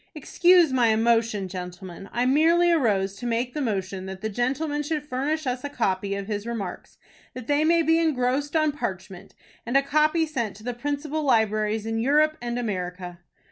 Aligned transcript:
"Excuse 0.15 0.73
my 0.73 0.87
emotion, 0.87 1.47
gentlemen. 1.47 2.09
I 2.11 2.25
merely 2.25 2.71
arose 2.71 3.13
to 3.17 3.27
make 3.27 3.53
the 3.53 3.61
motion 3.61 4.07
that 4.07 4.21
the 4.21 4.29
gentleman 4.29 4.81
should 4.81 5.07
furnish 5.07 5.45
us 5.45 5.63
a 5.63 5.69
copy 5.69 6.15
of 6.15 6.25
his 6.25 6.47
remarks, 6.47 6.97
that 7.35 7.45
they 7.45 7.63
may 7.63 7.83
be 7.83 7.99
engrossed 7.99 8.55
on 8.55 8.71
parchment, 8.71 9.35
and 9.63 9.77
a 9.77 9.83
copy 9.83 10.25
sent 10.25 10.55
to 10.55 10.63
the 10.63 10.73
principal 10.73 11.21
libraries 11.21 11.85
in 11.85 11.99
Europe 11.99 12.35
and 12.41 12.57
America." 12.57 13.19